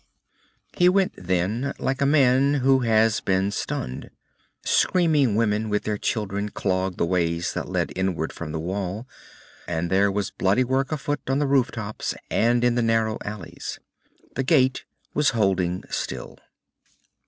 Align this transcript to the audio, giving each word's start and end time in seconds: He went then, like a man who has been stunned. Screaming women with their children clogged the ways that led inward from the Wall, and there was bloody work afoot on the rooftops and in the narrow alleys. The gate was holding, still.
He 0.75 0.89
went 0.89 1.13
then, 1.15 1.75
like 1.77 2.01
a 2.01 2.07
man 2.07 2.55
who 2.55 2.79
has 2.79 3.19
been 3.19 3.51
stunned. 3.51 4.09
Screaming 4.65 5.35
women 5.35 5.69
with 5.69 5.83
their 5.83 5.99
children 5.99 6.49
clogged 6.49 6.97
the 6.97 7.05
ways 7.05 7.53
that 7.53 7.69
led 7.69 7.91
inward 7.95 8.33
from 8.33 8.51
the 8.51 8.59
Wall, 8.59 9.07
and 9.67 9.91
there 9.91 10.11
was 10.11 10.31
bloody 10.31 10.63
work 10.63 10.91
afoot 10.91 11.21
on 11.27 11.37
the 11.37 11.45
rooftops 11.45 12.15
and 12.31 12.63
in 12.63 12.73
the 12.73 12.81
narrow 12.81 13.19
alleys. 13.23 13.77
The 14.33 14.41
gate 14.43 14.85
was 15.13 15.29
holding, 15.37 15.83
still. 15.91 16.39